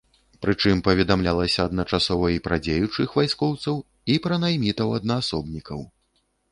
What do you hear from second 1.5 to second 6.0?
адначасова і пра дзеючых вайскоўцаў, і пра наймітаў-аднаасобнікаў.